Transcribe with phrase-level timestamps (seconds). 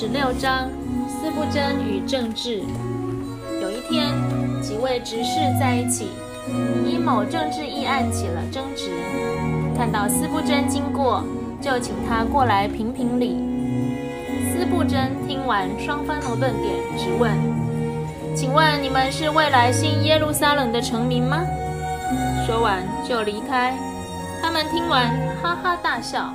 [0.00, 0.66] 十六章：
[1.06, 2.62] 斯布真与政治。
[3.60, 4.06] 有一天，
[4.62, 6.08] 几位执事在一起，
[6.86, 8.88] 因某政治议案起了争执。
[9.76, 11.22] 看到斯布真经过，
[11.60, 13.44] 就请他过来评评理。
[14.50, 17.30] 斯布真听完双方的论点，直问
[18.34, 21.42] ：“请问你们是未来新耶路撒冷的臣民吗？”
[22.46, 23.76] 说完就离开。
[24.40, 25.10] 他们听完，
[25.42, 26.32] 哈哈大笑，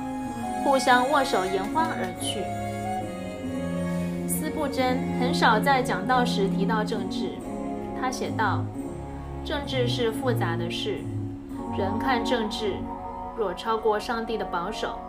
[0.62, 2.44] 互相握手言欢而去。
[4.46, 7.30] 斯布真很少在讲道时提到政治。
[8.00, 8.64] 他写道
[9.44, 11.00] ：“政治是复杂的事，
[11.76, 12.74] 人看政治，
[13.36, 15.00] 若超过上帝的保守，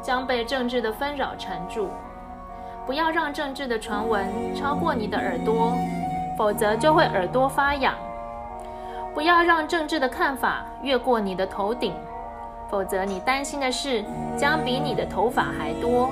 [0.00, 1.90] 将被政治的纷扰缠住。
[2.86, 5.74] 不要让政治的传闻超过你的耳朵，
[6.38, 7.92] 否则就会耳朵发痒。
[9.14, 11.92] 不要让政治的看法越过你的头顶，
[12.70, 14.02] 否则你担心的事
[14.38, 16.08] 将比你的头发还多。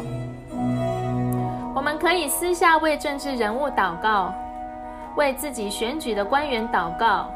[1.75, 4.33] 我们可以私下为政治人物祷告。”
[5.17, 7.30] 为自己选举的官员祷告，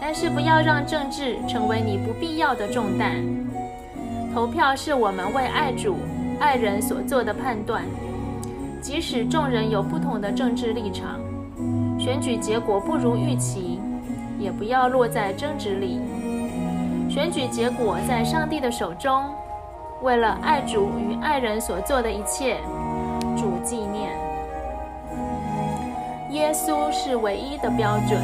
[0.00, 3.22] 但是不要让政治成为你不必要的重担。
[4.32, 5.98] 投票是我们为爱主、
[6.40, 7.84] 爱人所做的判断，
[8.80, 11.20] 即使众人有不同的政治立场，
[11.98, 13.78] 选举结果不如预期，
[14.38, 16.00] 也不要落在争执里。
[17.10, 19.24] 选举结果在上帝的手中，
[20.00, 22.56] 为了爱主与爱人所做的一切，
[23.60, 24.10] 纪念。
[26.30, 28.20] 耶稣是唯一的标准。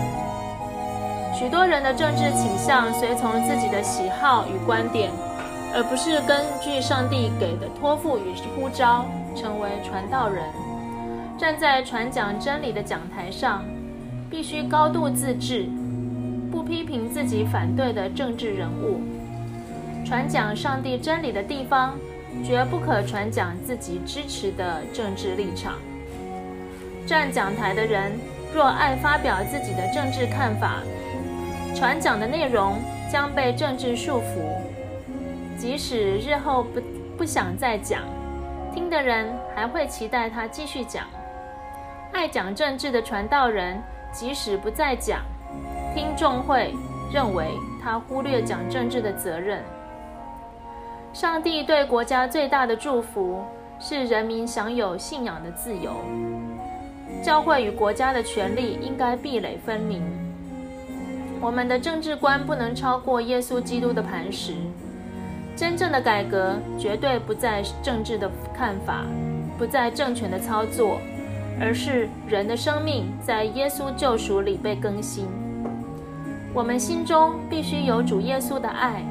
[1.34, 5.10] 许多人的政治倾向随从自己的喜好与观点，
[5.74, 10.42] 而不是根据上帝给的托付与呼召成为传道人。
[11.36, 13.62] 站在传讲真理的讲台上，
[14.30, 15.68] 必须高度自治，
[16.50, 19.00] 不批评自己反对的政治人物。
[20.06, 21.92] 传讲上帝真理的地方，
[22.44, 25.74] 绝不可传讲自己支持的政治立场。
[27.06, 28.18] 站讲台的人
[28.54, 30.82] 若爱发表自己的政治看法，
[31.74, 32.76] 传讲的内容
[33.10, 34.42] 将被政治束缚。
[35.56, 36.80] 即使日后不
[37.18, 38.02] 不想再讲，
[38.74, 41.04] 听的人还会期待他继续讲。
[42.12, 43.80] 爱讲政治的传道人，
[44.12, 45.20] 即使不再讲，
[45.94, 46.74] 听众会
[47.12, 49.62] 认为他忽略讲政治的责任。
[51.16, 53.42] 上帝对国家最大的祝福
[53.80, 55.92] 是人民享有信仰的自由。
[57.22, 60.02] 教会与国家的权力应该壁垒分明。
[61.40, 64.56] 我们的政治观不能超过耶稣基督的磐石。
[65.56, 69.06] 真正的改革绝对不在政治的看法，
[69.56, 71.00] 不在政权的操作，
[71.58, 75.26] 而是人的生命在耶稣救赎里被更新。
[76.52, 79.02] 我们心中必须有主耶稣的爱，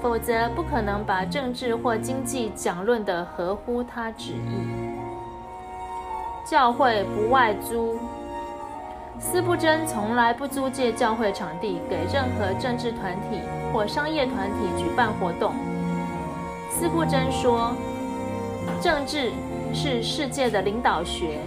[0.00, 4.88] 否则不可能把政治或经济讲论得合乎他旨意。
[6.44, 7.98] 教会不外租，
[9.18, 13.40] 斯布真从来不租借教会场地给任何政治团体
[13.72, 15.52] 或商业团体举办活动。
[16.70, 17.74] 斯布真说
[18.80, 19.32] ：“政治
[19.74, 21.40] 是世界的领导学，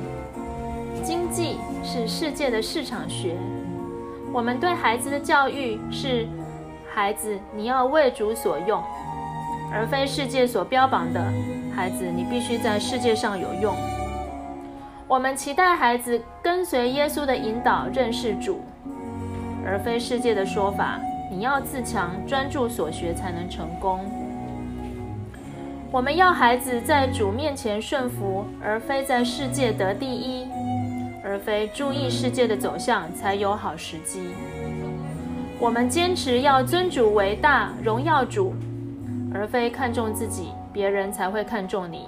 [1.04, 3.36] 经济是世界的市场学。
[4.34, 6.28] 我们对孩子的教育是：
[6.94, 8.84] 孩子，你要为主所用，
[9.72, 11.24] 而非世界所标榜的
[11.74, 13.74] 孩子，你必须在世界上有用。”
[15.08, 18.62] 我们期待孩子跟随耶稣的引导认识主，
[19.66, 21.00] 而非世界的说法。
[21.30, 24.00] 你要自强，专注所学才能成功。
[25.92, 30.46] 我们要孩子在主面前顺服，而非在世界得第一，
[31.24, 34.30] 而非注意世界的走向才有好时机。
[35.62, 38.52] 我们坚持要尊主为大，荣耀主，
[39.32, 42.08] 而非看重自己，别人才会看重你。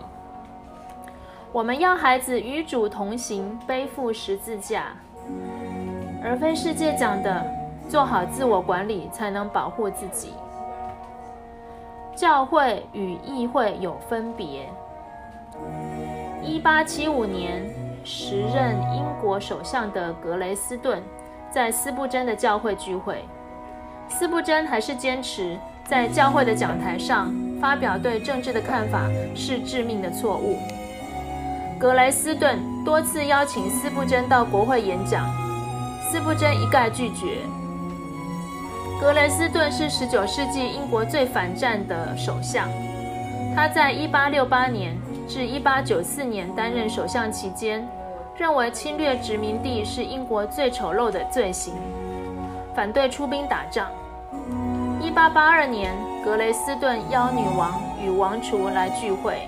[1.51, 4.85] 我们要孩子与主同行，背负十字架，
[6.23, 7.45] 而非世界讲的
[7.87, 10.33] 做好自我管理才能保护自己。
[12.15, 14.67] 教会与议会有分别。
[16.41, 17.63] 一八七五年，
[18.03, 21.03] 时任英国首相的格雷斯顿
[21.51, 23.23] 在斯布真的教会聚会，
[24.09, 30.57] 斯布真还是坚持在教会的讲台上发表对政治的看法是致命的错误。
[31.79, 35.29] 格雷斯顿多次邀请斯布真到国会演讲，
[36.09, 37.37] 斯布真一概拒绝。
[39.01, 42.69] 格雷斯顿是19世纪英国最反战的首相，
[43.53, 44.97] 他在1868年
[45.27, 47.85] 至1894年担任首相期间，
[48.37, 51.73] 认为侵略殖民地是英国最丑陋的罪行，
[52.75, 53.87] 反对出兵打仗。
[54.99, 59.47] 一八八二年，格雷斯顿邀女王与王储来聚会，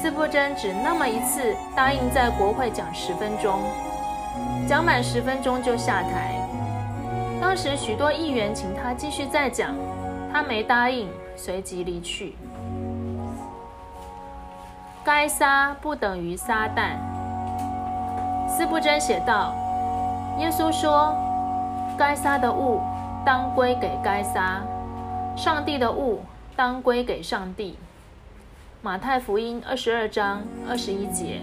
[0.00, 3.60] 斯布真只那么一次答应在国会讲十分钟，
[4.68, 6.34] 讲满十分钟就下台。
[7.40, 9.74] 当时许多议员请他继续再讲，
[10.32, 12.36] 他没答应，随即离去。
[15.04, 16.96] 该撒不等于撒旦。
[18.48, 19.54] 斯布真写道
[20.38, 21.14] ：“耶稣说，
[21.98, 22.80] 该撒的物
[23.26, 24.62] 当归给该撒，
[25.36, 26.20] 上帝的物
[26.54, 27.76] 当归给上帝。”
[28.80, 31.40] 马太福音二十二章二十一节。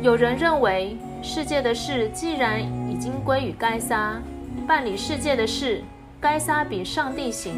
[0.00, 4.22] 有人认为，世界的事既然已经归于该撒，
[4.68, 5.82] 办理世界的事，
[6.20, 7.54] 该撒比上帝行。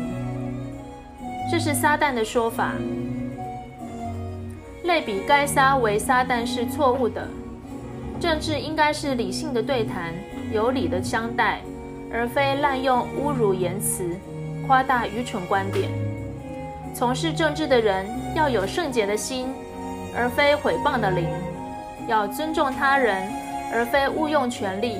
[1.51, 2.73] 这是撒旦的说法。
[4.85, 7.29] 类比该撒为撒旦是错误的。
[8.19, 10.15] 政治应该是理性的对谈，
[10.53, 11.61] 有理的相待，
[12.12, 14.17] 而非滥用侮辱言辞、
[14.67, 15.91] 夸大愚蠢观点。
[16.95, 19.49] 从事政治的人要有圣洁的心，
[20.17, 21.27] 而非毁谤的灵；
[22.09, 23.31] 要尊重他人，
[23.73, 24.97] 而非误用权力；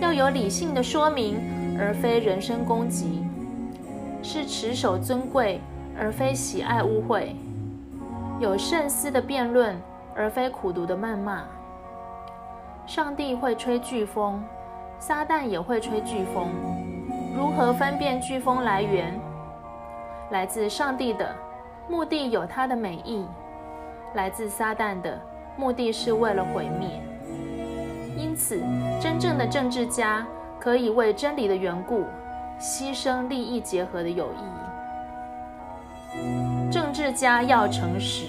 [0.00, 1.40] 要有理性的说明，
[1.78, 3.24] 而非人身攻击；
[4.22, 5.60] 是持守尊贵，
[5.98, 7.28] 而非喜爱污秽。
[8.38, 9.74] 有慎思的辩论，
[10.14, 11.42] 而非苦读的谩骂。
[12.86, 14.42] 上帝会吹飓风，
[14.98, 16.50] 撒旦也会吹飓风。
[17.34, 19.18] 如何分辨飓风来源？
[20.30, 21.34] 来自上帝的
[21.88, 23.24] 目的有它的美意，
[24.14, 25.20] 来自撒旦的
[25.56, 27.00] 目的是为了毁灭。
[28.16, 28.60] 因此，
[29.00, 30.26] 真正的政治家
[30.58, 32.04] 可以为真理的缘故，
[32.58, 34.42] 牺牲利益结合的友谊。
[36.70, 38.26] 政治家要诚实。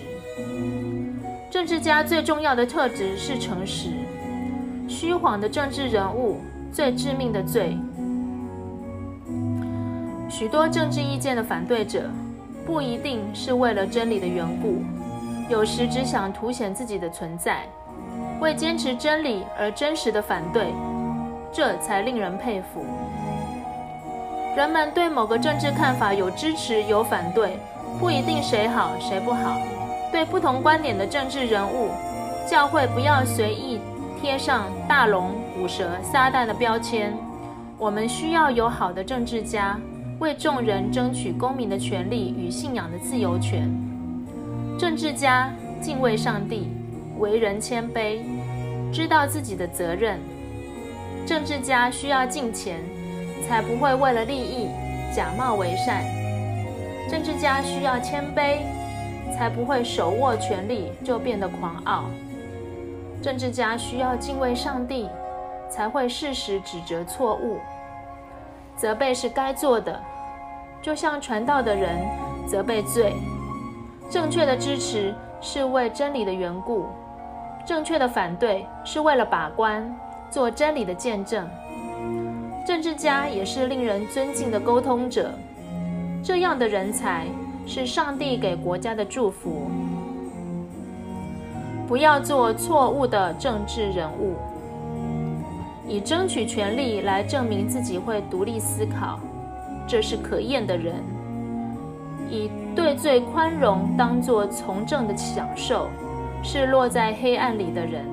[1.50, 3.90] 政治家最重要的特质是诚实。
[5.04, 6.40] 虚谎的政治人物
[6.72, 7.78] 最致命的罪。
[10.30, 12.10] 许多政治意见的反对者，
[12.66, 14.82] 不一定是为了真理的缘故，
[15.50, 17.66] 有时只想凸显自己的存在，
[18.40, 20.68] 为坚持真理而真实的反对，
[21.52, 22.86] 这才令人佩服。
[24.56, 27.58] 人们对某个政治看法有支持有反对。
[28.00, 29.58] 不一定谁好谁不好，
[30.14, 31.90] 对不同观点的政治人物，
[32.48, 33.82] 教会不要随意
[34.24, 37.14] 贴上大龙、虎蛇、撒旦的标签。
[37.78, 39.78] 我们需要有好的政治家，
[40.18, 43.70] 为众人争取公民的权利与信仰的自由权。
[44.80, 46.70] 政治家敬畏上帝，
[47.20, 48.20] 为人谦卑，
[48.94, 50.18] 知道自己的责任。
[51.26, 52.80] 政治家需要敬钱，
[53.46, 54.69] 才不会为了利益
[55.14, 56.02] 假冒为善。
[57.10, 58.60] 政治家需要谦卑，
[59.36, 62.06] 才不会手握权力就变得狂傲。
[63.24, 65.08] 政治家需要敬畏上帝，
[65.70, 67.58] 才会适时指责错误。
[68.75, 69.98] 责备是该做的，
[70.81, 71.98] 就像传道的人
[72.46, 73.14] 责备罪。
[74.10, 76.86] 正确的支持是为真理的缘故，
[77.66, 79.90] 正确的反对是为了把关，
[80.30, 81.48] 做真理的见证。
[82.68, 85.31] 政治家也是令人尊敬的沟通者。
[86.22, 87.26] 这样的人才
[87.66, 89.71] 是上帝给国家的祝福。
[91.94, 94.33] 不要做错误的政治人物，
[95.88, 99.19] 以争取权利来证明自己会独立思考，
[99.85, 100.95] 这是可厌的人；
[102.31, 105.88] 以对罪宽容当作从政的享受，
[106.42, 108.04] 是落在黑暗里的人。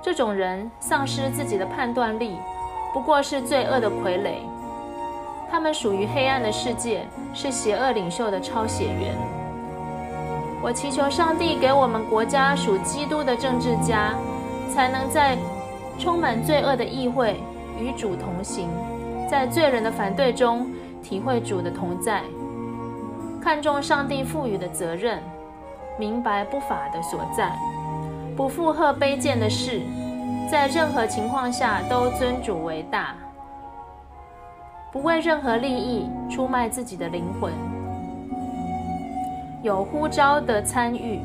[0.00, 2.38] 这种人丧失自己的判断力，
[2.94, 4.36] 不过是罪恶的傀儡。
[5.50, 7.02] 他们属于黑暗的世界，
[7.34, 9.37] 是邪恶领袖的抄写员。
[10.60, 14.14] 我祈求上帝给我们国家属基督的政治家，
[14.74, 15.38] 才能在
[15.98, 17.40] 充满罪恶的议会
[17.78, 18.68] 与主同行，
[19.30, 20.68] 在罪人的反对中
[21.02, 22.22] 体会主的同在，
[23.40, 25.22] 看重上帝赋予的责任，
[25.96, 27.56] 明白不法的所在，
[28.36, 29.80] 不附和卑贱的事，
[30.50, 33.14] 在任何情况下都尊主为大。
[34.90, 37.52] 不为任何利益出卖自己的灵魂，
[39.62, 41.20] 有呼召的参与。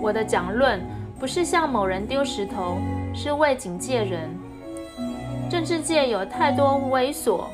[0.00, 0.80] 我的讲论
[1.18, 2.78] 不是向某人丢石头，
[3.14, 4.30] 是为警戒人。
[5.48, 7.44] 政治界有太多猥琐、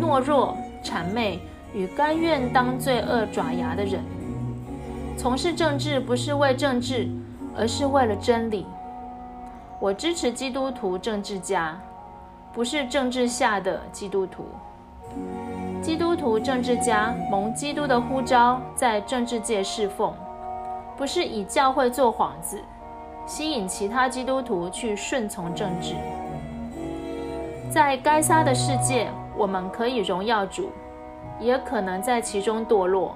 [0.00, 1.40] 懦弱、谄媚
[1.72, 4.02] 与甘愿当罪恶爪牙的人。
[5.16, 7.08] 从事政治不是为政治，
[7.56, 8.66] 而是为了真理。
[9.80, 11.78] 我支持基督徒政治家。
[12.52, 14.44] 不是政治下的基督徒，
[15.84, 20.14] 基督徒政治家蒙基督的呼召，在政治界侍奉，
[20.96, 22.58] 不是以教会做幌子，
[23.26, 25.94] 吸引其他基督徒去顺从政治。
[27.68, 30.70] 在该撒的世界，我们可以荣耀主，
[31.38, 33.14] 也可能在其中堕落。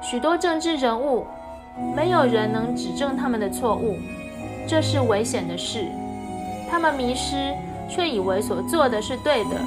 [0.00, 1.26] 许多政治人物，
[1.94, 3.98] 没有人能指正他们的错误，
[4.66, 5.84] 这是危险的事。
[6.70, 7.52] 他们迷失，
[7.90, 9.60] 却以为所做的是对的。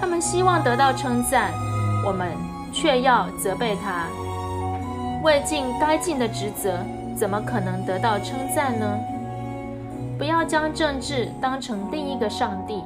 [0.00, 1.52] 他们希望得到称赞，
[2.06, 2.32] 我们
[2.72, 4.06] 却要责备他。
[5.22, 6.78] 未尽该尽的职责，
[7.14, 8.98] 怎么可能得到称赞呢？
[10.16, 12.82] 不要将政治当成另一个上帝。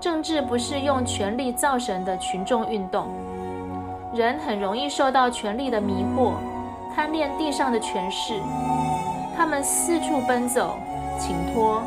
[0.00, 3.06] 政治不是用权力造神的群众运动。
[4.14, 6.32] 人很容易受到权力的迷惑，
[6.96, 8.40] 贪恋地上的权势。
[9.36, 10.78] 他们四处奔走，
[11.18, 11.82] 请托，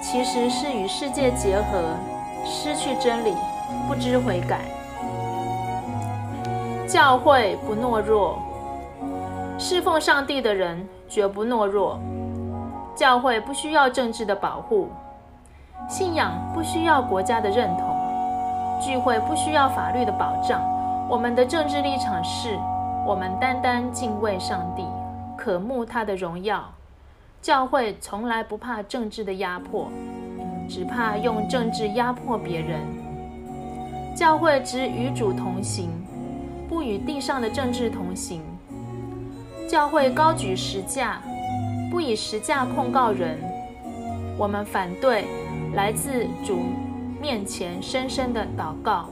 [0.00, 1.96] 其实是与世界结合，
[2.44, 3.34] 失去真理，
[3.88, 4.60] 不知悔改。
[6.86, 8.38] 教会不懦弱，
[9.58, 11.98] 侍奉上帝的人绝不懦弱。
[12.94, 14.88] 教会不需要政治的保护，
[15.88, 20.62] 信仰不需要国家的认同，聚会不需要法律的保障。
[21.08, 22.58] 我们的政治立场是：
[23.04, 24.86] 我们单单敬畏上帝，
[25.36, 26.64] 渴慕他的荣耀。
[27.42, 29.88] 教会从来不怕政治的压迫，
[30.68, 32.80] 只怕用政治压迫别人。
[34.16, 35.90] 教会只与主同行，
[36.70, 38.40] 不与地上的政治同行。
[39.68, 41.20] 教会高举实价，
[41.90, 43.38] 不以实价控告人。
[44.38, 45.26] 我们反对
[45.74, 46.60] 来自主
[47.20, 49.10] 面前深深的祷告，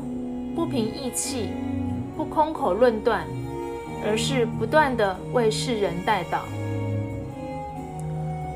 [0.57, 1.51] 不凭义气。
[2.17, 3.27] 不空口论断，
[4.07, 6.39] 而是不断的为世人代祷。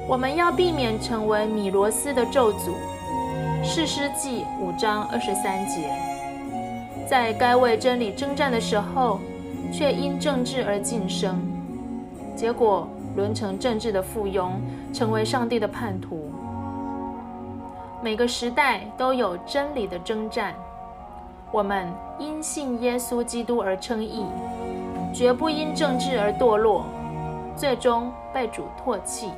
[0.09, 2.73] 我们要避免成为米罗斯的咒诅。
[3.65, 5.93] 士师记五章二十三节，
[7.09, 9.19] 在该为真理征战的时候，
[9.73, 11.41] 却因政治而晋升，
[12.37, 12.87] 结果
[13.17, 14.51] 沦成政治的附庸，
[14.93, 16.31] 成为上帝的叛徒。
[18.03, 20.55] 每个时代都有真理的征战。
[21.51, 24.27] 我们因信耶稣基督而称义，
[25.15, 26.85] 绝不因政治而堕落，
[27.57, 29.31] 最终被主唾弃。